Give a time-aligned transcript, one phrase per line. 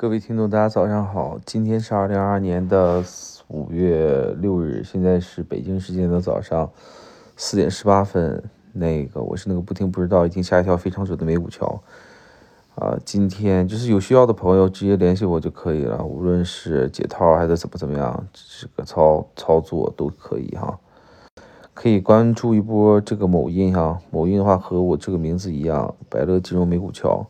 [0.00, 1.40] 各位听众，大家早上好。
[1.44, 3.02] 今天是二零二二年的
[3.48, 6.70] 五月六日，现在是北京时间的早上
[7.36, 8.40] 四点十八分。
[8.72, 11.82] 那个，我是那个不听不知道，已经下一条非常准的美股桥。
[12.76, 20.78] 啊，今天就是有需要的朋友直接联系我就可以了，无论是解套还是怎么怎么样，这个操操作都可以哈。
[21.74, 27.26] 可以关注一波这个某音哈，某音的话和我这个名字一样，百乐金融美股桥。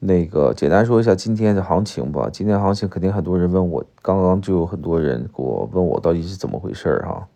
[0.00, 2.28] 那个简单说一下今天的行情吧。
[2.32, 7.26] 今天行情肯定很多人问我，刚刚就有很多人给我问我到底是怎么回事儿哈。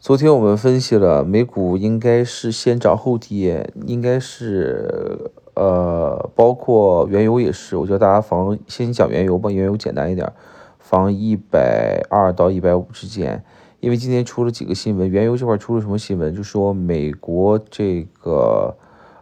[0.00, 7.76] 昨天我们分析了美股应该是先涨后跌，应该是呃，包括原油也是。
[7.76, 10.32] 我觉得大家防先讲原油吧，原油简单一点，
[10.78, 13.44] 防一百二到一百五之间。
[13.80, 16.34] 因为今天出了几个新闻，原油这块出了什么新闻？
[16.34, 18.74] 就说美国这个。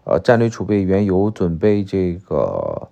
[0.06, 2.88] 呃，战略储备原油准备这个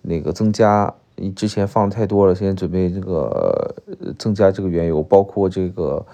[0.00, 3.74] 那个增加，你之前放太多了，现在准备这个
[4.18, 6.06] 增加这个原油，包括这个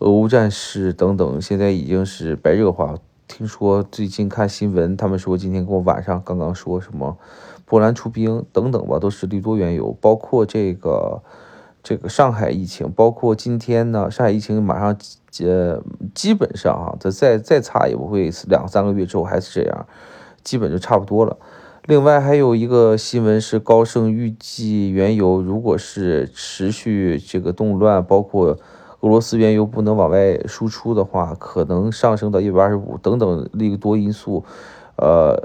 [0.00, 2.96] 俄乌战事等等，现在已经是白热化。
[3.28, 7.16] 听说最近看新闻，他们说今天跟我晚上刚刚说什么
[7.64, 11.22] 波兰出兵等等吧，都是利多原油，包括这个
[11.84, 14.96] 这个上海疫情，包括今天呢，上海疫情马上。
[15.40, 15.82] 呃，
[16.14, 19.86] 基本上啊，它再再差也不会两三个月之后还是这样，
[20.44, 21.36] 基本就差不多了。
[21.86, 28.56] 另外还有一个新闻是，高盛预计原油如果是持续这个动乱，包括
[29.00, 34.44] 俄罗斯原油不能往外输出的话，可能上升到一百二十五等等利多因素，
[34.96, 35.36] 呃，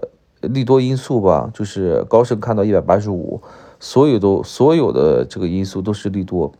[0.41, 3.41] 利多因素吧，就是高盛看到一百八十五，
[3.79, 6.53] 所有都所有的这个因素都是利多。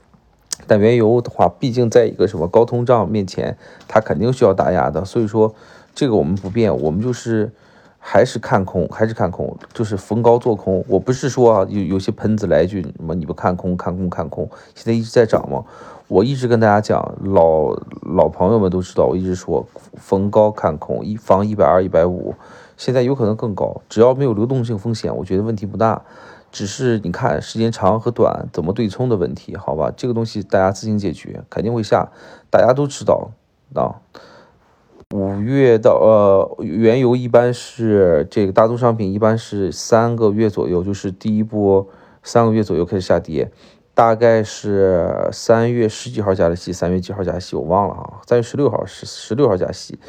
[0.69, 5.55] 但原油的话，毕竟在一个什么高通胀面前，它肯定需要打压的，所以说
[5.95, 7.51] 这个我们不变，我们就是
[7.97, 10.85] 还是看空，还是看空，就是逢高做空。
[10.87, 15.65] 我不是说啊，有有些喷子来一句什么你不看空，看空，看空，现在一直在涨嘛。
[16.07, 22.35] 我一直跟大家讲，老老朋友们都知道，我一直说逢高看空，一防一百二、一百五，
[22.77, 26.01] 现在有可能更高，只要没有流动性风险，我觉得问题不大。
[26.51, 29.91] 只是你看时间长和短怎么对冲的问题，好吧？
[29.95, 32.09] 这个东西大家自行解决，肯定会下。
[32.49, 33.31] 大家都知道
[33.75, 34.01] 啊，
[35.13, 41.87] 五月到呃，原油一般是这个大宗商品一般是三个月左右，就是第一波
[42.23, 43.51] 三个月左右开始下跌，
[43.93, 49.99] 大概是三月十几号加的息，三月几号加息我忘了啊，三月十六号十十六号加息。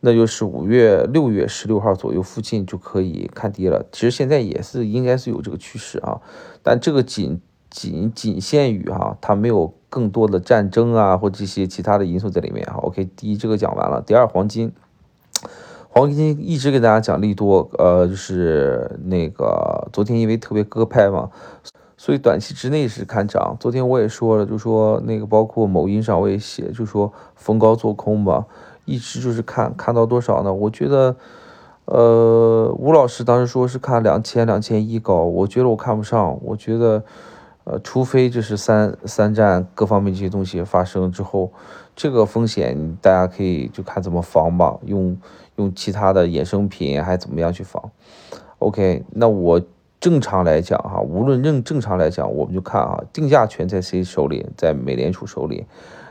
[0.00, 3.84] 那就是五月六月十六号左右附近就可以看跌了。
[3.90, 6.20] 其实现在也是应该是有这个趋势啊，
[6.62, 12.74] 但这个仅仅仅限于哈，它没有更多的战争啊或这些其他的因素在里面哈。
[12.82, 14.72] OK，第一这个讲完了，第二黄金，
[15.88, 21.30] 黄金一直给大家讲利多，呃，就是那个昨天因为特别割拍嘛，
[21.96, 23.56] 所以短期之内是看涨。
[23.58, 28.46] 昨天我也说了，就说那个包括某音上我也写，就说逢高做空吧。
[28.88, 30.50] 一直就是看看到多少呢？
[30.50, 31.14] 我觉得，
[31.84, 36.38] 呃，吴老师当时说是看两千两千一高，我觉得我看不上。
[36.42, 37.04] 我觉得，
[37.64, 41.52] 呃，除非就是三三战各方面这些东西发生之后，
[41.94, 45.18] 这个风险大家可以就看怎么防吧，用
[45.56, 47.90] 用其他的衍生品还怎么样去防。
[48.58, 49.60] OK，那我
[50.00, 55.66] 正常来讲哈，无论正正常来讲，我们就看啊，定价权在谁手里，在美联储手里。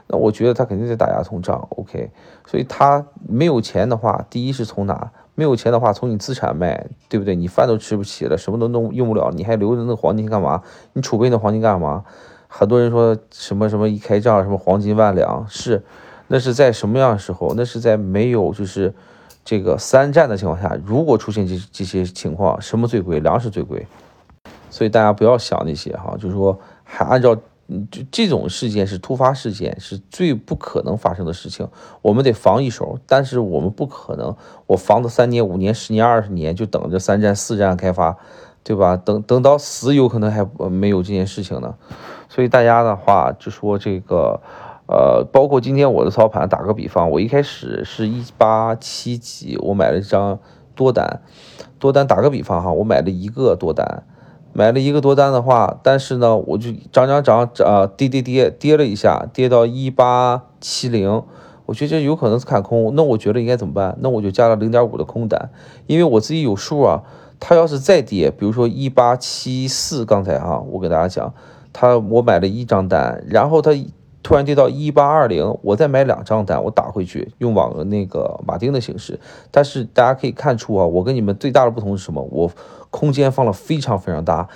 [0.07, 2.09] 那我觉得他肯定在打压通胀，OK，
[2.45, 5.11] 所以他没有钱的话，第一是从哪？
[5.35, 7.35] 没有钱的话，从你资产卖，对不对？
[7.35, 10.63] 你饭都吃不起了，什么都弄用不了，你还留着那黄金干嘛？
[10.93, 12.03] 你储备那黄金干嘛？
[12.47, 15.83] 很多人说什么什么一开账什么黄金万两，是，
[16.27, 17.53] 那是在什么样的时候？
[17.55, 18.95] 那是在没有就是
[19.47, 23.21] 这个三战的情况下，如果出现这这些情况，什么最贵？
[23.21, 23.87] 粮食最贵，
[24.69, 27.33] 所以大家不要想那些哈，就是说还按照。
[27.91, 31.67] 就这种事件是突发事件，是最不可能发生的事情。
[32.01, 34.33] 我们得防一手，但是我们不可能，
[34.67, 38.15] 我防个三年、五年、十年、二十年，就等着三战、四战开发，
[38.63, 38.95] 对吧？
[38.95, 41.75] 等等到死，有可能还没有这件事情呢。
[42.29, 44.39] 所以大家的话，就说这个，
[44.87, 50.39] 呃，包括今天我的操盘，打个比方，我一开始是一八七几，我买了一张
[50.75, 51.21] 多单，
[51.77, 54.03] 多单打个比方哈，我买了一个多单。
[54.53, 61.21] 买了一个多单的话，但是呢，我就涨涨涨呃，跌跌跌跌了一下，跌到一八七零，
[61.67, 63.95] 我觉得这有可能是看空，那我觉得应该怎么办？
[64.01, 65.51] 那我就加了零点五的空单，
[65.85, 67.03] 因为我自己有数啊，
[67.39, 71.31] 它要是再跌，比如说一八七四，刚才哈，我给大家讲，
[71.71, 73.73] 它我买了一张单，然后它
[74.27, 79.17] 突然跌到一八二零，我再买两张单，我打回去，用网那个马丁的形式。
[79.51, 82.21] 但是大家可以看出啊，我跟你们最大的不同是什么？
[82.29, 82.51] 我
[82.91, 84.49] 空间放了非常非常大。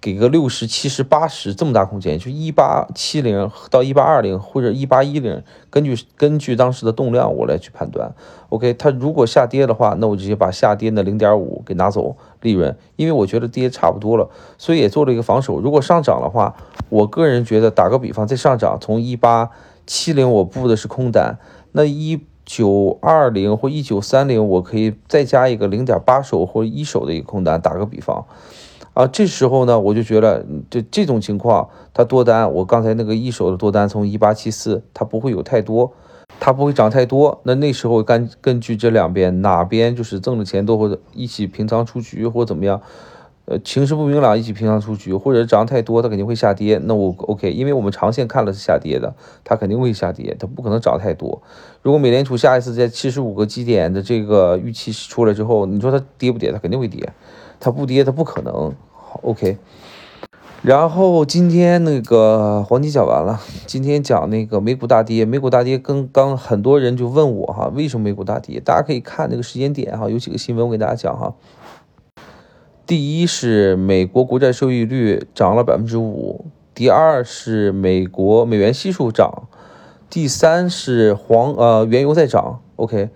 [0.00, 8.14] 给个六十七十八十这么大空间，就一八七零到一八二零或者一八一零，根据根据当时的动量我来去判断。
[8.48, 15.60] OK，它如果下跌的话，那我直接把下跌的零点五给拿走利润，因为我觉得跌差不多了，所以也做了一个防守。
[15.60, 16.56] 如果上涨的话，
[16.88, 19.50] 我个人觉得打个比方，再上涨从一八
[19.86, 21.36] 七零我布的是空单，
[21.72, 28.24] 那一九二零或一九三零我可以再加一个零点八手或一手的一个空单，打个比方。
[28.92, 35.92] 啊，这时候呢，我就觉得这这种情况，它多单，我刚才那个一手的多单从一八七四，它不会有太多，
[36.40, 37.40] 它不会涨太多。
[37.44, 42.82] 那那时候根根据这两边哪边就是挣的钱多，或者一起平仓出局，或者怎么样，
[43.44, 46.80] 呃，情势不明朗一起平仓出局，或者涨太多，它肯定会下跌。
[46.84, 49.14] 那我 OK，因为我们长线看了是下跌的，
[49.44, 51.40] 它肯定会下跌，它不可能涨太多。
[51.82, 56.50] 如果美联储下一次在七十五个基点的这个预期出来之后，你说它跌不跌？
[56.50, 57.12] 它肯定会跌。
[57.60, 58.74] 它不跌，它不可能。
[58.90, 59.58] 好，OK。
[60.62, 65.24] 然后今天那个黄金讲完了，今天讲那个美股大跌。
[65.24, 68.60] 美股大跌，跟刚很多人就问我哈，为什么美股大跌？
[68.60, 71.34] 大家可以看那个时间点哈，有几个新闻我给大家讲哈。
[72.86, 79.44] 第一是美国国债收益率涨了百分之五，第二是美国美元系数涨，
[80.10, 83.08] 第三是黄呃原油在涨，OK。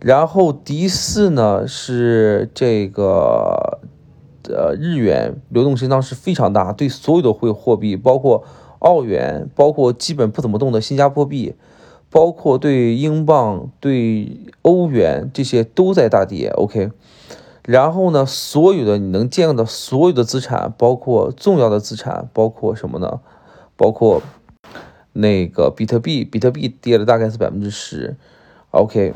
[0.00, 3.80] 然后第四呢是这个，
[4.48, 8.42] 呃，日元流动性当时非常大，对所有的汇货币，包括
[8.78, 11.54] 澳元，包括基本不怎么动的新加坡币，
[12.08, 16.48] 包括对英镑、对欧元这些都在大跌。
[16.56, 16.90] OK，
[17.66, 23.20] 然后呢，所有的你能见到的所有的资产，包括重要的资产，包括什么呢？
[23.76, 24.22] 包括
[25.12, 28.16] 那个比特币，比特币跌了大概是百分之十。
[28.70, 29.12] OK。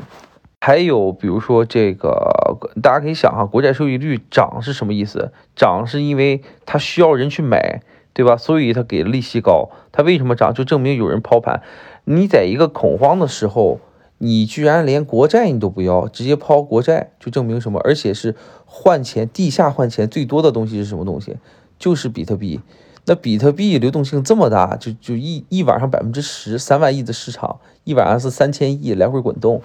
[0.67, 5.31] 还有，比如说这个，大家可以想哈，国债收益率涨是什么意思？
[5.55, 7.83] 涨是因为它需要人去买，
[8.13, 8.35] 对吧？
[8.35, 9.69] 所以它给利息高。
[9.91, 10.55] 它为什么涨？
[10.55, 11.61] 就证明有人抛盘。
[12.05, 13.79] 你在一个恐慌的时候，
[14.17, 17.79] 你居然连国债你都不要，直接抛国债，就证明什么？
[17.83, 18.35] 而且是
[18.65, 21.37] 换钱，地下换钱最多的东西是什么东西？
[21.77, 22.59] 就是比特币。
[23.05, 29.61] 那比特币流动性这么大，就就一一晚上百分之十，三万亿的市场，一晚上是三千亿来回滚动。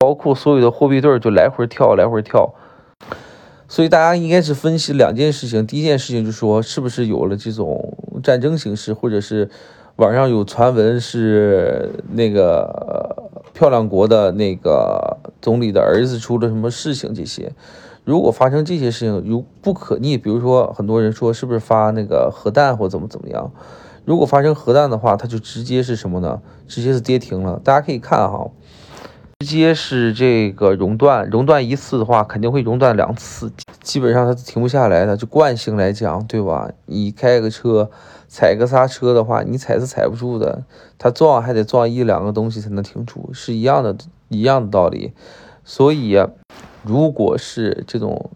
[0.00, 2.54] 包括所有的货币对就来回跳，来回跳，
[3.66, 5.66] 所以大家应该是分析两件事情。
[5.66, 9.50] 第一件事情就说，是不是有了这种战争形式，或者是
[9.96, 17.12] 网上有传闻是那个漂亮国的那个总理的儿子出了什么事情？
[17.12, 17.50] 这些
[18.04, 23.50] 如果发生这些事情，如不可逆，比如说很多人说是不是发那个核弹或怎么怎么样？
[24.04, 26.40] 如果发生核弹的话，它就直接是什么呢？
[26.68, 27.60] 直接是跌停了。
[27.64, 28.48] 大家可以看哈。
[29.40, 35.16] 直接是这个熔断，熔断一次的话，肯定会熔断两次，基本上它停不下来的。
[35.16, 36.68] 就惯性来讲，对吧？
[36.86, 37.88] 你开个车，
[38.26, 40.64] 踩个刹车的话，你踩是踩不住的，
[40.98, 43.96] 它撞还得撞一两个东西才能停住，是一样的，
[44.26, 45.12] 一样的道理。
[45.64, 46.20] 所以，
[46.82, 48.30] 如果是这种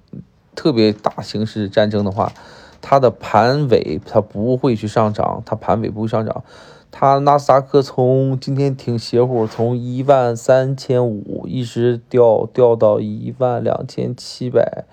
[0.54, 2.32] 特别大形势战争的话，
[2.80, 6.44] 它的盘尾它不会去上涨，它盘尾不会上涨。
[6.94, 14.84] 它纳斯达克从今天挺邪乎，从一万三千五一直掉掉到一万两千七百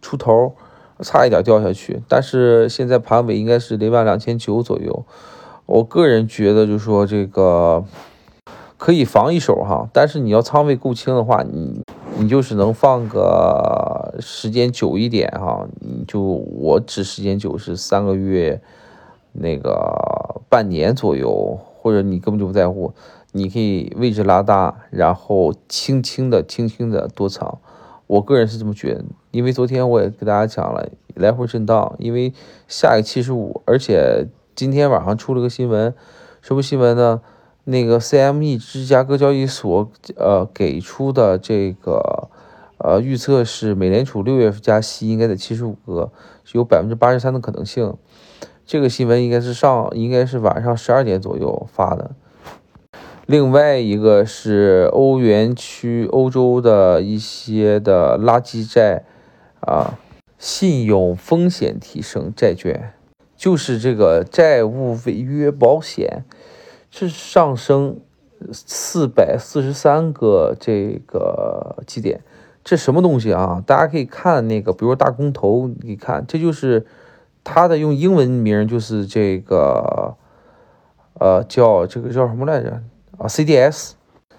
[0.00, 0.54] 出头，
[1.00, 2.02] 差一点掉下去。
[2.08, 5.04] 但是现在盘尾应该是零万两千九左右。
[5.66, 7.84] 我个人觉得，就说这个
[8.78, 11.82] 可以防一手哈，但是你要仓位够轻的话，你
[12.16, 15.66] 你就是能放个时间久一点哈。
[15.80, 18.62] 你就我指时间久是三个月。
[19.32, 22.92] 那个半年左右，或者你根本就不在乎，
[23.32, 27.58] 你可以位置拉大，然后轻轻的、轻轻的多仓。
[28.06, 32.32] 我个人是这么觉得，因为昨天我也给大家讲了，来回震荡，因为
[32.66, 35.94] 下一个七十五，而且今天晚上出了个新闻，
[36.42, 37.22] 什么新闻呢？
[37.64, 42.28] 那个 CME 芝加哥交易所呃给出的这个
[42.78, 46.10] 呃预测是，美联储六月加息应该在七十五个，
[46.52, 47.94] 有百分之八十三的可能性。
[48.70, 52.12] 这个新闻应该是上，应该是晚上十二点左右发的。
[53.26, 59.02] 另外一个是欧元区、欧洲的一些的垃圾债
[59.58, 59.98] 啊，
[60.38, 62.92] 信用风险提升债券，
[63.36, 66.22] 就是这个债务违约保险，
[66.92, 67.98] 是上升
[68.52, 72.20] 四百四十三个这个基点。
[72.62, 73.60] 这什么东西啊？
[73.66, 76.86] 大家可以看那个，比如说大公头，你看，这就是。
[77.42, 80.16] 它的用英文名就是这个，
[81.14, 82.82] 呃，叫这个叫什么来着？
[83.18, 83.92] 啊，CDS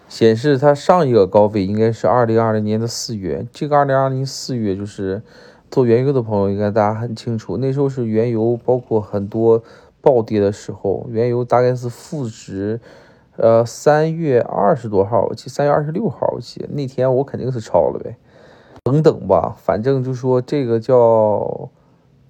[0.08, 3.46] 显示它上一个高位应该是二零二零年的四月。
[3.51, 5.22] 这个二零二零四月就是
[5.70, 9.63] 做原油的朋友应该大家很清楚，那时候是原油包括很多
[10.01, 12.79] 暴跌的时候，原油大概是负值。
[13.38, 18.15] 呃，三月二十多号，我记得三月二十六号，我记得那天我肯定是超了呗。
[18.84, 21.70] 等等吧，反正就说这个叫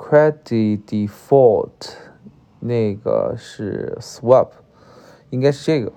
[0.02, 1.94] credit default，
[2.60, 4.48] 那个是 swap，
[5.30, 5.92] 应该是这个。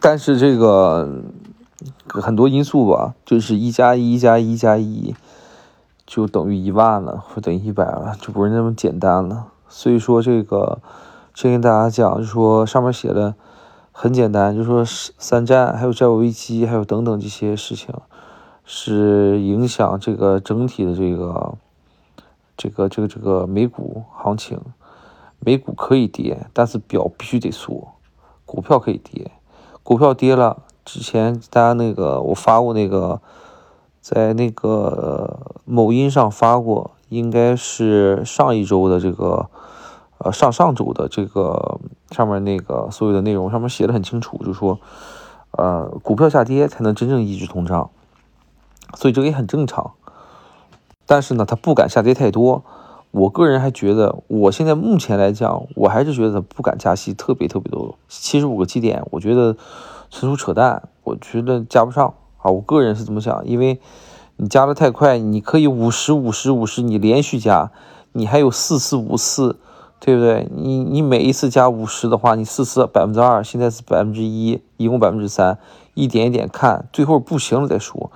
[0.00, 1.24] 但是这个
[2.08, 5.14] 很多因素吧，就是一加一加一加一
[6.06, 9.48] 就等于一万了，或等于一百了，就不是那么简单了。
[9.68, 10.80] 所以说这个。
[11.34, 13.34] 先跟大家讲，就说上面写的
[13.92, 17.94] 很简单，就说三战，还有债务危机，还有等等这些事情，
[18.64, 21.58] 是影响这个整体的这个
[22.56, 24.60] 这个这个这个美股行情。
[25.38, 27.92] 美股可以跌，但是表必须得缩。
[28.44, 29.30] 股票可以跌，
[29.82, 33.20] 股票跌了，之前大家那个我发过那个，
[34.00, 39.50] 在那个某音上发过，应该是上一周的这个。
[40.18, 41.78] 呃，上上周的这个
[42.10, 44.80] 上面那个所有的内容上面写的很清楚，就说，
[45.50, 47.90] 呃，股票下跌才能真正抑制通胀，
[48.94, 49.92] 所以这个也很正常。
[51.06, 52.64] 但是呢，它不敢下跌太多。
[53.12, 59.56] 我个人还觉得，我现在目前来讲，我还是觉得不敢加息特别特别多，七十五个基点，我觉得
[60.10, 60.88] 纯属扯淡。
[61.04, 63.80] 我觉得加不上啊，我个人是这么想，因为
[64.36, 67.70] 你加的太快，你可以五十五十五十，你连续加，
[68.12, 69.58] 你还有四次五次。
[69.98, 70.46] 对不对？
[70.54, 75.56] 你你每一次加五十的话，你四次百分之二，现在是百分之一，一共百分之三，
[75.94, 78.12] 一点一点看，最后不行了再说。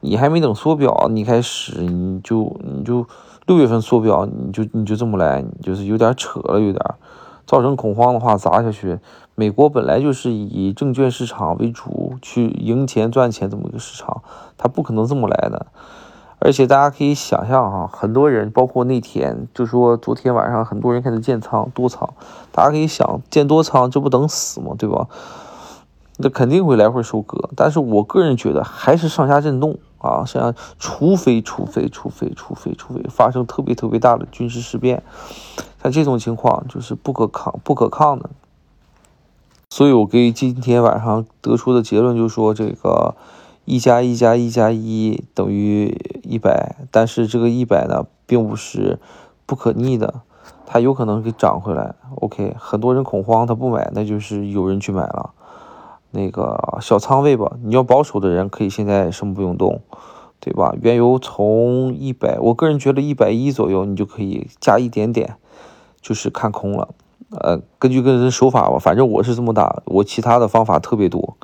[0.00, 3.06] 你还没等缩表，你开始你就你就
[3.46, 6.80] 六月份缩表，你就你就这么来，你就是有点扯了，有点
[7.46, 8.98] 造成恐慌的话砸下去。
[9.34, 14.22] 美国本来就是以证券市场为主，去赢钱赚钱这么一个市场，
[14.56, 15.66] 它不可能这么来的。
[16.40, 22.08] 而且大家可以想象哈，很多人，包括那天，就说昨天晚上很多人开始建仓多仓，
[22.52, 24.74] 大家可以想建多仓，这不等死吗？
[24.78, 25.08] 对吧？
[26.18, 27.48] 那肯定会来回收割。
[27.56, 35.02] 但是我个人觉得还是上下震动啊，上，除非除非除非除非除非发生特别特别大的军事事变，
[35.82, 38.30] 像这种情况就是不可抗不可抗的。
[39.70, 43.14] 所以我给今天晚上得出的结论就是说这个。
[43.70, 48.98] 一加一加一加一等于一百，但是这个一百呢，并不是
[49.44, 50.22] 不可逆的，
[50.64, 51.94] 它有可能给涨回来。
[52.14, 55.34] OK，很多人恐慌，他不买，那就是有人去买了。
[56.18, 59.80] 那个小仓位吧，你要保守的人可以现在什么不用动，
[60.40, 60.74] 对吧？
[60.82, 65.36] 原油从一百，我个人觉得一百一左右，你就可以加一点点，
[66.00, 66.88] 就是看空了。
[67.30, 71.36] 呃，根据个人手法吧，反正我是这么打，我其他的方法特别多，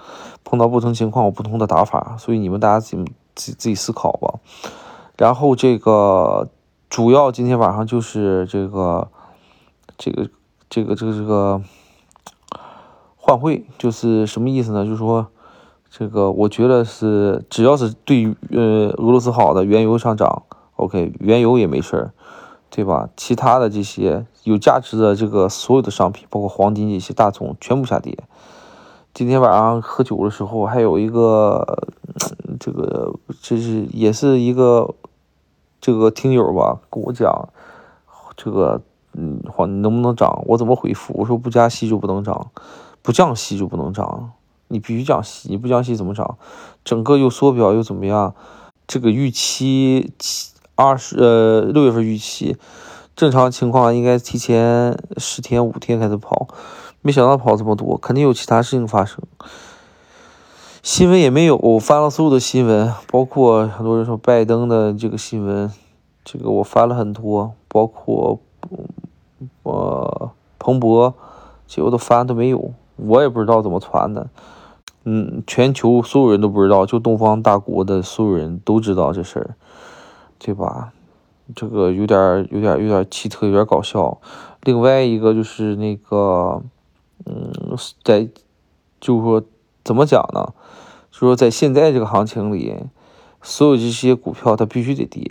[0.42, 3.04] 碰到不同情况，我不同的打法，所以你们大家自己
[3.34, 4.40] 自自己思考吧。
[5.18, 6.48] 然后这个
[6.88, 9.08] 主要今天晚上就是这个
[9.98, 10.28] 这个
[10.70, 11.60] 这个这个这个
[13.26, 14.84] 换汇，就是什么意思呢？
[14.84, 15.26] 就是说
[15.88, 20.42] 这个我觉得是只要是对于呃俄罗斯好的原油上涨
[20.76, 22.12] ，OK，原油也没事儿。
[22.68, 23.08] 对吧？
[23.16, 28.18] 其他的这些有价值的这个所有的商品，包括黄金这些大宗，全部下跌。
[29.12, 31.64] 今天晚上喝酒的时候，还有一个
[32.58, 34.92] 这个，这是也是一个
[35.80, 37.48] 这个听友吧，跟我讲
[38.36, 38.80] 这个
[39.12, 40.42] 嗯黄能不能涨？
[40.48, 41.14] 我怎么回复？
[41.16, 42.50] 我说不加息就不能涨，
[43.04, 44.32] 不降息就不能涨。
[44.66, 46.36] 你必须降息，你不降息怎么涨？
[46.84, 48.34] 整个又缩表又怎么样？
[48.88, 50.50] 这个预期期。
[50.76, 52.56] 二十呃六月份预期，
[53.14, 56.48] 正常情况应该提前十天五天开始跑，
[57.00, 59.22] 没想到跑这么多，肯定有其他事情发生。
[60.82, 65.70] 新闻也没有，我翻了所有的新闻，包括很多人说拜登的这个新闻，
[66.24, 68.40] 这个我翻了很多，包括
[69.62, 71.14] 呃彭博，
[71.68, 74.28] 结果都翻都没有，我也不知道怎么传的。
[75.04, 79.54] 嗯，全球所有人都不知道，就东方大国的所有人都知道这事儿。
[80.36, 80.92] 对吧？
[81.54, 84.20] 这个有点儿有点儿有点儿奇特，有点搞笑。
[84.62, 86.60] 另外一个就是那个，
[87.24, 87.50] 嗯，
[88.02, 88.28] 在
[89.00, 89.42] 就是说
[89.82, 90.52] 怎么讲呢？
[91.10, 92.76] 就说在现在这个行情里，
[93.40, 95.24] 所有这些股票它必须得跌。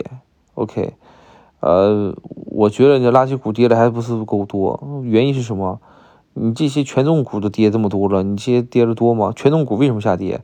[0.54, 0.94] OK，
[1.60, 2.12] 呃，
[2.46, 5.80] 我觉得你垃圾股跌的还不是够多，原因是什么？
[6.34, 9.32] 你这些权重股都跌这么多了，你这些跌的多吗？
[9.34, 10.42] 权重股为什么下跌？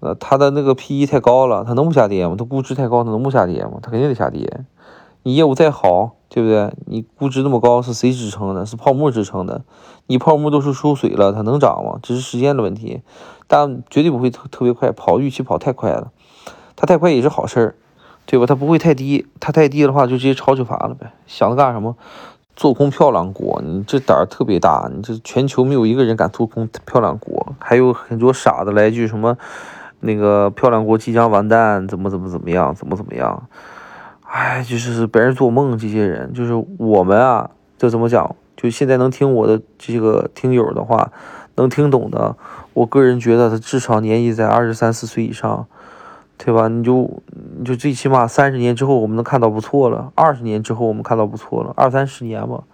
[0.00, 2.34] 呃，它的那个 P E 太高了，它能不下跌吗？
[2.36, 3.78] 它估值太高，它能不下跌吗？
[3.82, 4.64] 它肯定得下跌。
[5.24, 6.72] 你业务再好，对不对？
[6.86, 8.66] 你估值那么高，是谁支撑的？
[8.66, 9.62] 是泡沫支撑的。
[10.08, 12.00] 你泡沫都是缩水了，它能涨吗？
[12.02, 13.02] 只是时间的问题，
[13.46, 16.10] 但绝对不会特特别快，跑预期跑太快了。
[16.74, 17.74] 它太快也是好事儿，
[18.26, 18.46] 对吧？
[18.46, 21.12] 它不会太低，它太低的话就直接抄就罚了呗。
[21.28, 21.96] 想着干什么？
[22.54, 29.36] 做空漂亮国，你这胆儿特别大，你这全球没有一个人敢做空漂亮国，还有很多傻子来一句什么，
[30.00, 33.48] 那个漂亮国即将完蛋，怎么怎么怎么样，怎么怎么样。
[34.22, 38.34] 哎，就是白日做梦，这些人就是我们啊，就怎么讲？
[38.56, 41.10] 就现在能听我的这个听友的话，
[41.56, 42.36] 能听懂的，
[42.74, 45.66] 我个人觉得他至少年纪在二十三四岁以上，
[46.44, 46.66] 对吧？
[46.66, 47.08] 你就
[47.56, 52.64] 你就最起码三十年之后我们能看到不错了，二十年之后我们看到不错了，二三十年吧，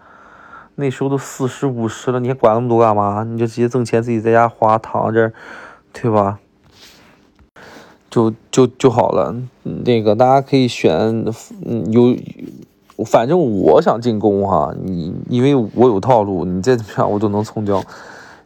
[0.77, 3.25] 那时候都四十五十了，你还管那么多干嘛？
[3.25, 5.31] 你就直接挣钱自己在家花躺着，
[5.93, 6.39] 对吧？
[8.11, 11.27] 就就就好了，那个大家可以选，
[11.91, 12.17] 有，
[13.05, 17.83] 反正我想进攻哈，你因为我有套路，你再怎么样我都能冲掉。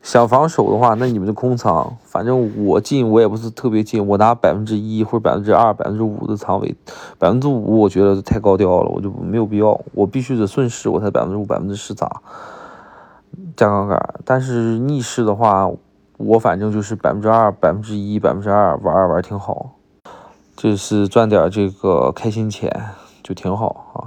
[0.03, 6.75] 想防守的话，那你们的空仓，反正我进我也不是特别进，我拿百分之一或者百分之二、百分之五的仓位，
[7.19, 12.21] 百分之五我觉得太高调了，我就没有必要，我必须得顺势我才百分之五、百分之十砸
[13.57, 15.71] 加杠杆，但是逆势的话。
[16.19, 19.73] 我反正就是百分之二、百分之一、百分之二玩玩挺好，
[20.55, 22.71] 就是赚点这个开心钱
[23.25, 24.07] 就挺好啊。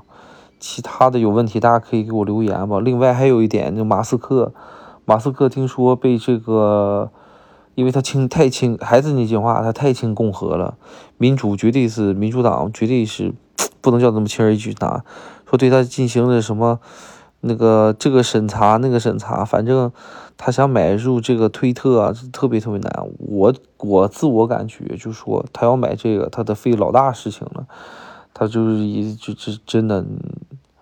[0.58, 2.80] 其他的有问题大家可以给我留言吧。
[2.80, 4.54] 另外还有一点，就马斯克，
[5.06, 7.10] 马斯克听说被这个，
[7.76, 10.78] 因为他亲太亲，还是那句话，他太亲共和了，
[11.18, 13.34] 民主绝对是民主党绝对是
[13.82, 15.04] 不能叫这么轻而易举拿，
[15.50, 16.80] 说对他进行了什么。
[17.48, 19.92] 那个这个审查，那个审查，反正
[20.36, 23.08] 他想买入这个推特啊，特别特别难。
[23.20, 27.68] 我我自我感觉就说，他要买这个，他得费老大事情了。
[28.34, 30.04] 他就是一就就真的，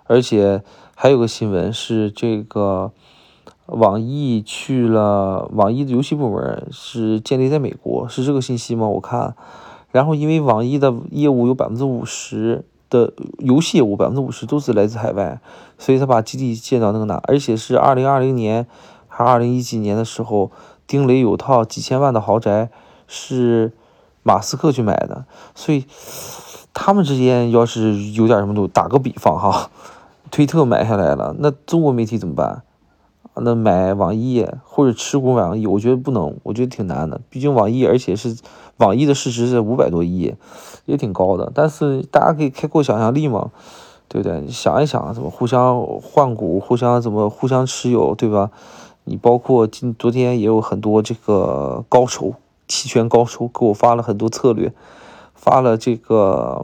[0.06, 0.63] 而且
[0.96, 2.94] 还有个新闻是这个
[3.67, 8.88] 网易去了，网易的游戏部门是建立在美国，是这个信息吗？
[8.88, 9.36] 我看，
[9.91, 12.65] 然后因为网易的业务有百分之五十。
[12.89, 15.39] 的游戏业务百分之五十都是来自海外，
[15.79, 18.67] 所以他把基地建到那个哪，而且是二零二零年
[19.08, 20.51] 还二零一几年的时候，
[20.85, 22.70] 丁磊有套几千万的豪宅
[23.07, 23.72] 是
[24.22, 25.85] 马斯克去买的，所以
[26.72, 29.72] 他们之间要是有点什么都打个比方哈，
[30.29, 32.61] 推特买下来了，那中国媒体怎么办？
[33.35, 37.19] 那买网易或者持股网易，我觉得不能，我觉得挺难的。
[37.29, 38.37] 毕竟网易，而且是
[38.77, 40.35] 网易的市值是五百多亿，
[40.85, 41.51] 也挺高的。
[41.55, 43.50] 但是大家可以开阔想象力嘛，
[44.07, 44.48] 对不对？
[44.48, 48.51] 想一想，怎么互相换股，互相怎么互相持有，对吧？
[49.05, 52.35] 你包括今昨天也有很多这个高手，
[52.67, 54.72] 期权高手给我发了很多策略，
[55.33, 56.63] 发了这个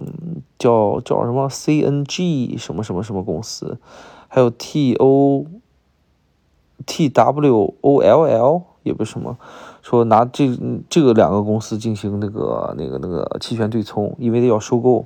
[0.59, 3.79] 叫叫什么 CNG 什么什么什么公司，
[4.27, 5.47] 还有 TO。
[6.89, 9.37] T W O L L 也不是什么，
[9.83, 10.49] 说拿这
[10.89, 15.05] 这个两个公司进行那个那个那个期权对冲，因为要收购，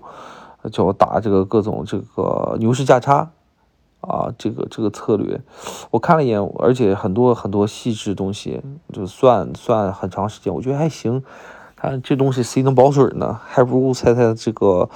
[0.71, 3.31] 就要打这个各种这个牛市价差
[3.99, 5.41] 啊，这个这个策略，
[5.91, 8.61] 我看了一眼，而且很多很多细致东西，
[8.93, 11.21] 就算算很长时间，我觉得还行。
[11.75, 13.37] 看这东西谁能保准呢？
[13.45, 14.89] 还不如猜猜这个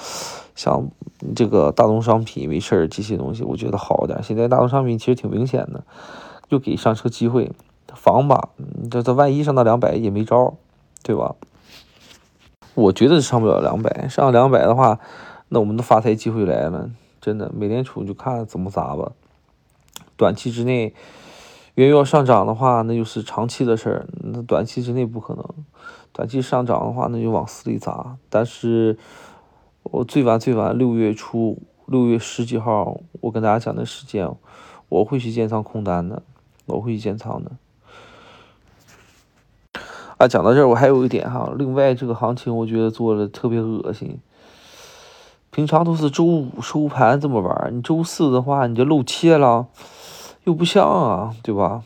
[0.55, 0.87] 像
[1.35, 4.23] 这个大宗商品没事儿这些东西，我觉得好点。
[4.23, 5.83] 现在大宗商品其实挺明显的。
[6.49, 7.51] 又给上车机会，
[7.93, 8.49] 防吧，
[8.89, 10.55] 这这万一上到两百也没招，
[11.03, 11.35] 对吧？
[12.75, 14.99] 我觉得上不了两百，上两百的话，
[15.49, 17.51] 那我们的发财机会来了，真的。
[17.55, 19.13] 美联储就看怎么砸吧。
[20.15, 20.93] 短期之内，
[21.73, 25.43] 原油要上涨的话，那就是长期的事儿，那短期之内不可能。
[26.13, 28.17] 短期上涨的话，那就往死里砸。
[28.29, 28.97] 但是
[29.81, 31.57] 我最晚最晚六月初，
[31.87, 34.29] 六月十几号，我跟大家讲的时间，
[34.89, 36.21] 我会去建仓空单的。
[36.67, 37.51] 我会建仓的。
[40.17, 44.19] 啊，讲到这儿，我还有一点哈，另外这个行情我觉得做的特别恶心。
[45.51, 49.67] 平常都是周五收盘这么玩，你周四的话你就漏切了，
[50.43, 51.83] 又不像啊，对吧？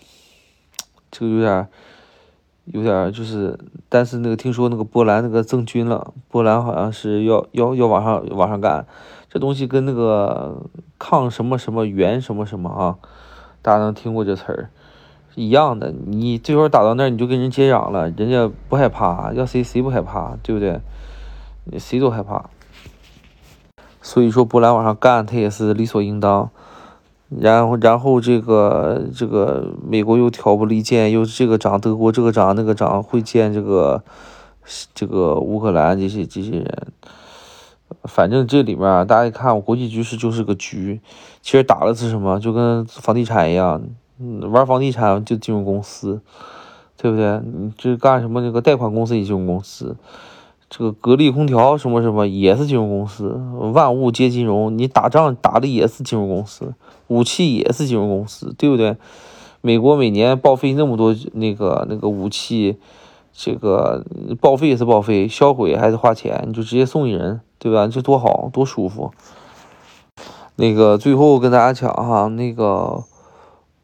[1.10, 1.67] 这个有点，
[2.65, 3.58] 有点就是，
[3.89, 8.86] 但是那个听说那个波兰那个增军了，波兰好像是要要要往上往上干，
[9.30, 10.62] 这东西跟那个
[10.98, 12.98] 抗什么什么原什么什么啊。
[13.62, 14.69] 大家能听过这词儿，
[15.36, 15.93] 一样的。
[16.08, 20.82] 你这会儿打到那儿，你就跟人接壤了，人家不害怕，要谁谁不害怕，对不对？
[21.80, 22.50] 谁都害怕。
[24.02, 26.50] 所以说，波兰往上干，他也是理所应当。
[27.30, 34.04] 然后，然后这个这个美国又挑拨离间，又这个涨，德国这个涨，那个涨，会见这个
[34.93, 36.88] 这个乌克兰这些这些人。
[38.04, 41.00] 反正这里面，大家一看，国际局势就是个局，
[41.42, 42.40] 其实打的是什么？
[42.40, 43.82] 就跟房地产一样，
[44.52, 46.22] 玩房地产就金融公司，
[46.98, 47.40] 对不对？
[47.44, 48.42] 你这干什么？
[48.42, 49.96] 这个贷款公司也金融公司，
[50.70, 53.40] 这个格力空调什么什么也是金融公司，
[53.74, 54.78] 万物皆金融。
[54.78, 56.74] 你打仗打的也是金融公司，
[57.08, 58.98] 武器也是金融公司，对不对？
[59.62, 62.78] 美国每年报废那么多那个那个武器，
[63.32, 64.04] 这个
[64.40, 67.42] 报废也是报废，销毁还是花钱，你就直接送一人。
[67.62, 67.86] 对吧？
[67.86, 69.13] 这多好多舒服。
[70.56, 73.04] 那个最后跟大家讲哈，那个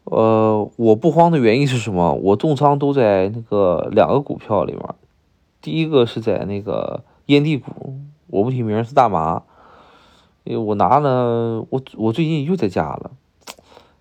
[0.02, 2.12] 呃，我不慌的原因是什么？
[2.14, 4.82] 我重仓都在那个两个股票里面。
[5.62, 9.44] 第一个是在那个烟蒂股，我不提名是大麻。
[10.42, 13.12] 因为我拿了，我我最近又在加了。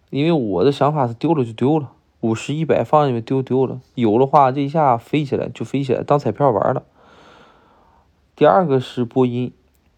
[0.09, 6.81] 因为我的想法是丢了就丢了，五十一百放里面丢丢了，有的话这一下飞起来就飞起来，当彩票玩了。
[8.35, 9.51] 第二个是波音。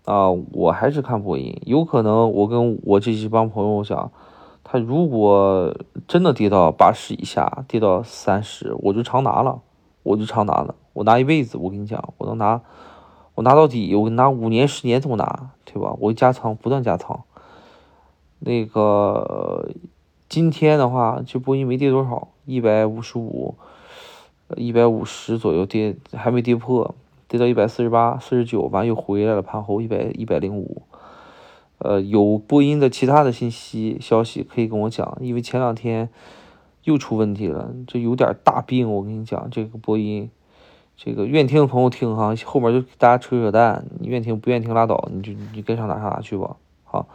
[0.10, 4.12] 啊，我还是看波音，有可能我跟我这几帮朋友讲，
[4.63, 5.72] 他如果
[6.08, 9.62] 真的跌到八十以下，跌到三十，我就长拿了，
[10.02, 12.60] 我就长拿了，我拿一辈子，我跟你讲，我能拿，
[13.36, 15.95] 我拿到底，我拿五年、十年这么拿，对吧？
[16.00, 17.22] 我加仓，不断加仓。
[18.39, 19.69] 那个
[20.28, 23.54] 今天的话，就波音没跌多少，一百五十五，
[24.56, 26.95] 一百五十左右跌，还没跌破。
[27.29, 30.81] 跌到一百四十八、四十九，完又回来了，盘后一百一百零五。
[31.77, 36.09] 呃，有波音的其他的信息消息可以跟我讲，因为前两天
[36.83, 38.91] 又出问题了，这有点大病。
[38.91, 40.29] 我跟你讲，这个波音，
[40.97, 46.57] 这个愿听的朋友听哈，后面就大家扯扯淡，你愿听不愿听拉倒，你就你该上哪上哪去吧。
[46.83, 47.07] 好，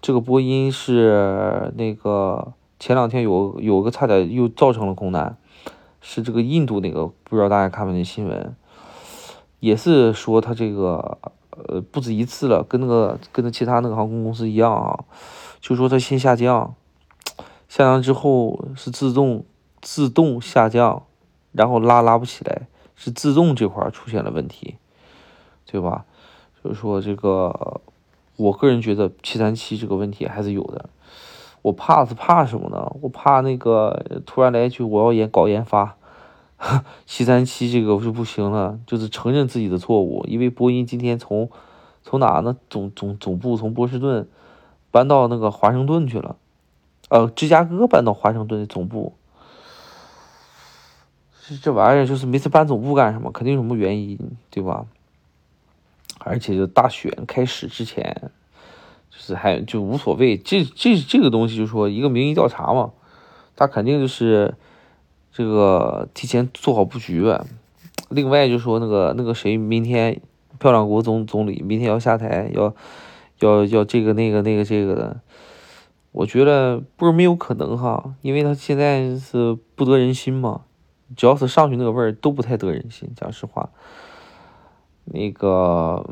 [0.00, 5.36] 这个波音是那个前两天有有个差点又造成了空难，
[6.00, 8.54] 是这个印度那个，不知道大家看没那新闻。
[9.60, 11.18] 也是说他这个
[11.50, 15.04] 呃不止一次了，跟那个跟那其他那个航空公司一样啊，
[15.60, 16.74] 就说它先下降，
[17.68, 19.44] 下降之后是自动
[19.82, 21.04] 自动下降，
[21.52, 22.62] 然后拉拉不起来，
[22.96, 24.76] 是自动这块出现了问题，
[25.66, 26.04] 对吧？
[26.64, 27.80] 就是说这个，
[28.36, 30.88] 我个人觉得七三七这个问题还是有的，
[31.62, 32.90] 我怕是怕什么呢？
[33.02, 35.96] 我怕那个突然来一句我要研搞研发。
[37.06, 40.26] 七三七这个是不行了，就是承认自己的错误。
[40.28, 41.50] 因为波音今天从
[42.02, 42.54] 从哪呢？
[42.68, 44.28] 总总总部从波士顿
[44.90, 46.36] 搬到那个华盛顿去了，
[47.08, 49.14] 呃，芝加哥搬到华盛顿的总部。
[51.48, 53.32] 这这玩意儿就是每次搬总部干什么？
[53.32, 54.18] 肯定有什么原因，
[54.50, 54.84] 对吧？
[56.18, 58.30] 而且就大选开始之前，
[59.10, 60.36] 就是还就无所谓。
[60.36, 62.92] 这这这个东西就是说一个民意调查嘛，
[63.56, 64.54] 他肯定就是。
[65.32, 67.24] 这个提前做好布局。
[68.08, 70.20] 另外就说那个那个谁，明天
[70.58, 72.74] 漂亮国总总理明天要下台，要
[73.38, 75.20] 要要这个那个那个这个的。
[76.10, 80.62] 我觉得不是没有可能哈，因为他现在是不得人心嘛。
[81.16, 83.70] 只要是上去那个味儿都不太得人心，讲实话。
[85.04, 86.04] 那个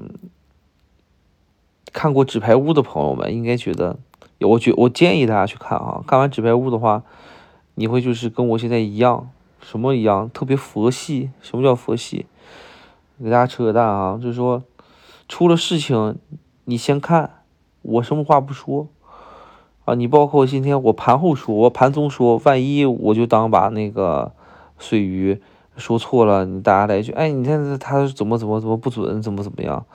[1.92, 3.98] 看过《纸牌屋》的朋友们应该觉得，
[4.40, 6.04] 我觉我建议大家去看啊。
[6.06, 7.02] 看完《纸牌屋》的话。
[7.78, 10.28] 你会就是跟我现在一样，什么一样？
[10.30, 11.30] 特别佛系。
[11.40, 12.26] 什么叫佛系？
[13.22, 14.64] 给大家扯个淡啊，就是说，
[15.28, 16.18] 出了事情，
[16.64, 17.30] 你先看，
[17.82, 18.88] 我什么话不说
[19.84, 19.94] 啊。
[19.94, 24.32] 你包括今天我盘后说，我盘中说，万一我就当把那个
[24.76, 25.40] 水鱼
[25.76, 29.86] 说错了，你大家来一句，哎，你看他怎么怎么怎么不准，怎么怎么样？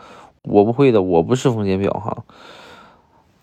[0.44, 2.24] 我不会的，我不是风险表哈。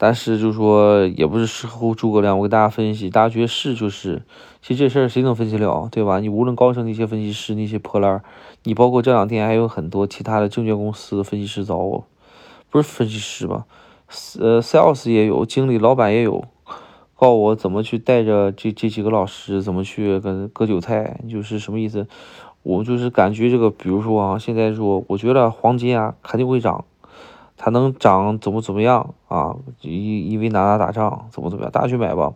[0.03, 4.23] 但是就说也不是事后诸葛亮，我给大家分析，大家觉得是就是，
[4.63, 6.21] 其实这事儿谁能分析了，对吧？
[6.21, 8.25] 你无论高盛那些分析师那些破烂儿，
[8.63, 12.07] 你包括这两天还有很多其他的证券公司的分析师找我，
[12.71, 13.67] 不是分析师吧？
[14.41, 16.45] 呃，sales 也有，经理、老板也有，
[17.15, 22.07] 告我怎么去带着这这几个老师怎么去跟割韭菜，就是什么意思？
[22.63, 26.87] 我就是感觉这个，比如说啊，现在说，我觉得黄金啊肯定会涨。
[27.63, 29.55] 它能涨怎么怎么样啊？
[29.81, 32.35] 因因为哪哪打仗怎么怎么样，大家去买吧。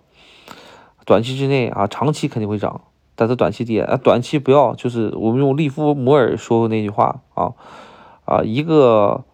[1.04, 2.80] 短期之内啊，长期肯定会涨，
[3.16, 4.74] 但是短期跌啊，短期不要。
[4.74, 7.52] 就是我们用利弗摩尔说过那句话啊
[8.24, 9.24] 啊，一个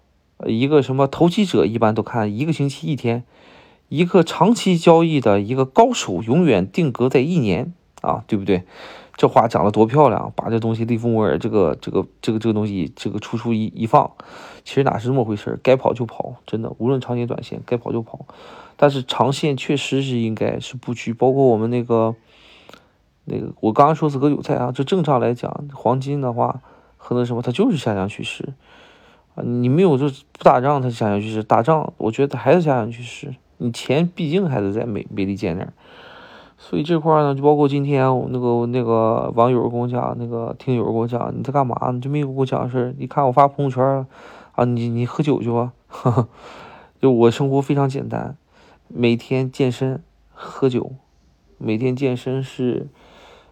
[0.47, 3.25] 一个什么投机者一般都看一个星期一天，
[3.89, 8.65] 一个长期交易的一个高手永远定格在一年啊，对不对？
[9.21, 14.11] 这话讲的多漂亮，把这东西利弗莫尔这个这个这个这个东西这个出处一一放，
[14.65, 18.25] 其实哪是这么回事儿该跑就跑，真的，无论长线短线，该跑就跑。
[18.79, 22.15] 但是长线确实是应该是布局，包括我们那个
[23.27, 26.63] 那个，我刚刚说是割韭菜啊，这正常来讲，黄金的话
[26.97, 28.55] 和那什么，它就是下降趋势。
[29.35, 33.35] 啊，你没有就不打仗，它下降趋势；打仗，我觉得还是下降趋势。
[33.59, 35.75] 你钱毕竟还是在美美利坚那儿，
[36.63, 41.99] 所以这块呢，就包括今天我那个那个网友跟我讲，那个听友跟我讲，你在干嘛呢？
[41.99, 42.95] 就没有跟我讲事儿。
[42.99, 44.07] 你看我发朋友圈
[44.53, 45.73] 啊，你你喝酒去吧。
[47.01, 48.37] 就我生活非常简单，
[48.89, 50.03] 每天健身、
[50.35, 50.93] 喝酒。
[51.57, 52.89] 每天健身是，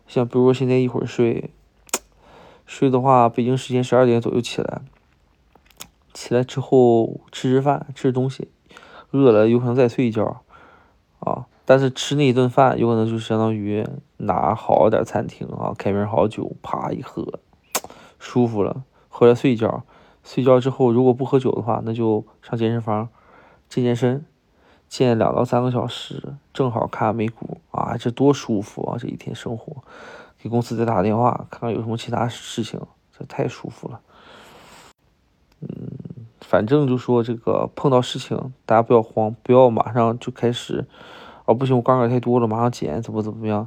[0.06, 1.50] 像比如说现在一会儿睡，
[2.66, 4.82] 睡的话，北京时间十二点左右起来。
[6.12, 8.48] 起来之后吃吃饭，吃东西，
[9.12, 10.42] 饿了有可能再睡一觉，
[11.20, 17.40] 啊，但是吃那一顿饭有可能就相当于拿好点餐厅啊，开瓶好酒，啪一喝，
[18.18, 19.84] 舒服了，回来睡一觉，
[20.24, 23.10] 睡觉之后如果不喝酒的话，那就上健身房
[23.68, 24.24] 健健身，
[24.88, 28.96] 健两到三个小时，正好看美股啊，这多舒服啊！
[28.98, 29.84] 这一天生活，
[30.38, 32.80] 给公司再打个电话，看看有什么其他事情，
[33.12, 34.00] 这太舒服了。
[35.60, 35.68] 嗯。
[36.40, 40.86] 反正就说这个碰到事情，大家不要慌，不要马上就开始，
[41.48, 43.66] 哦不行，我杠杆太多了，马上减，怎么怎么样？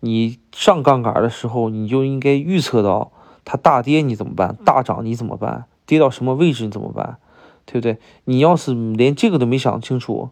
[0.00, 3.12] 你上杠杆的时候，你就应该预测到
[3.44, 7.18] 它大跌你怎么办，大涨你怎么办，跌到什么位置你怎么办，
[7.64, 7.98] 对不对？
[8.24, 10.30] 你要是连这个都没想清楚，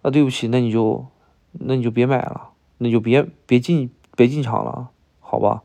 [0.00, 1.04] 那对不起，那你就
[1.52, 2.48] 那你就别买了，
[2.78, 4.88] 那就别别进别进场了，
[5.20, 5.60] 好吧？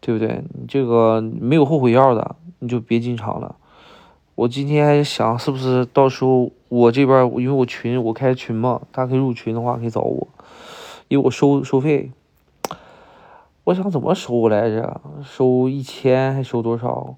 [0.00, 0.42] 对不对？
[0.54, 3.56] 你这个没有后悔药的，你就别进场了。
[4.36, 10.28] 我今天还想，是不是到时候我这边，因为我群我开群嘛，大家可以入群的话可以找我，
[11.08, 12.10] 因为我收收费，
[13.64, 15.00] 我想怎么收来着？
[15.24, 17.14] 收一千还收多少？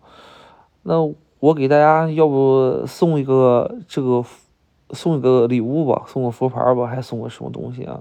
[0.83, 1.03] 那
[1.41, 4.25] 我给大家要不送一个这个
[4.91, 8.01] 送一个礼物吧，送个佛牌吧，还送个什么东西啊？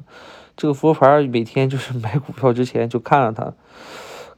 [0.55, 3.53] 这个佛牌每天就是买股票之前就看着它，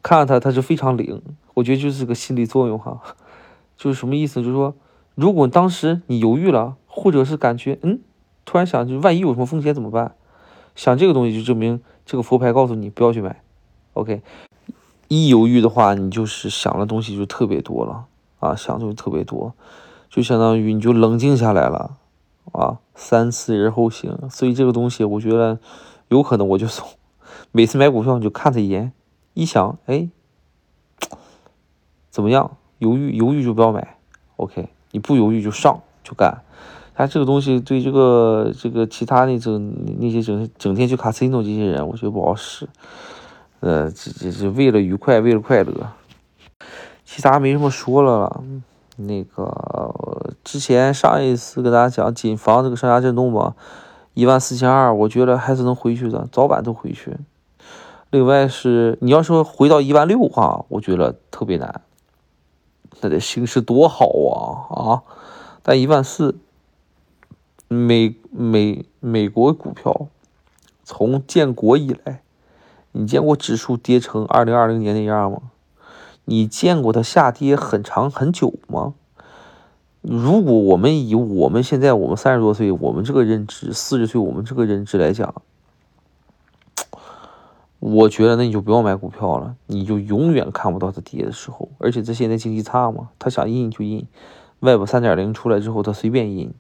[0.04, 1.22] 看着它，它是非常灵，
[1.54, 3.02] 我觉得就是个心理作用哈。
[3.78, 4.42] 就是什么意思？
[4.42, 4.76] 就是说，
[5.20, 8.00] 如果当时你犹豫了，或者是感觉嗯，
[8.46, 10.16] 突然想，就万一有什么风险怎么办？
[10.76, 13.42] 想这个东西就证明这个佛牌告诉你不要去买。
[13.96, 14.22] OK，
[15.10, 18.06] 一犹豫的话，你就是想的东西就特别多了
[18.40, 19.54] 啊，想的就特别多，
[20.10, 21.98] 就相当于你就冷静下来了
[22.54, 24.18] 啊，三思而后行。
[24.30, 25.60] 所以这个东西，我觉得
[26.08, 26.88] 有可能我就送。
[27.52, 28.94] 每次买股票你就看他一眼，
[29.34, 30.08] 一想，哎，
[32.10, 32.56] 怎么样？
[32.78, 33.98] 犹豫犹豫就不要买
[34.38, 36.42] ，OK，你不犹豫就上就干。
[36.96, 42.68] 他这个东西对这个这个其他那种那些整整天去卡 C 诺这些人，我觉得不好使。
[43.62, 45.74] 呃，这这这为了愉快，为了快乐，
[47.06, 48.44] 其他没什么说了。
[48.98, 53.56] 那个之前上一次跟大家讲谨防这个上下震动吧，
[54.14, 57.16] 一万四千二，我觉得还是能回去的，早晚都回去。
[58.12, 61.82] 另外是你要说回到一万六啊，我觉得特别难。
[63.02, 64.36] 那得形势多好啊
[64.76, 65.04] 啊！
[65.62, 66.38] 但一万四，
[67.68, 70.08] 美美美国股票
[70.84, 72.22] 从建国以来，
[72.92, 75.42] 你见过指数跌成二零二零年那样吗？
[76.26, 78.94] 你见过它下跌很长很久吗？
[80.02, 85.34] 如果我们以我们现在我们三十多岁，我们这个认知，四十岁我们这个认知来讲。
[87.80, 91.70] 我觉得那你就不要买股票了，你就永远看不到它跌的时候。
[91.78, 94.06] 而且这现在经济差嘛，他想印就印。
[94.60, 96.54] Web 三点零出来之后，他随便印，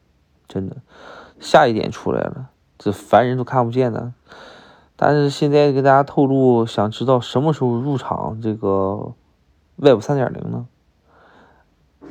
[0.47, 0.77] 真的。
[1.41, 4.13] 下一点出来了，这凡人都看不见的。
[4.95, 9.13] 但是现在给大家透露，想知道什么时候入场这个
[9.75, 10.67] Web 三点零呢？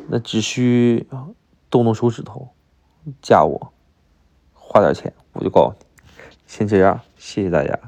[0.08, 1.06] 那只需
[1.70, 2.48] 动动手指头，
[3.22, 3.72] 加我，
[4.52, 5.86] 花点钱，我就告诉你。
[6.46, 7.78] 先这样，谢谢大家。